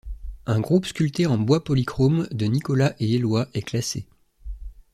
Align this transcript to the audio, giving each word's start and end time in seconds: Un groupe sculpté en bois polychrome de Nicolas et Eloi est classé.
Un 0.47 0.59
groupe 0.61 0.87
sculpté 0.87 1.27
en 1.27 1.37
bois 1.37 1.63
polychrome 1.63 2.27
de 2.31 2.47
Nicolas 2.47 2.95
et 2.99 3.17
Eloi 3.17 3.47
est 3.53 3.61
classé. 3.61 4.07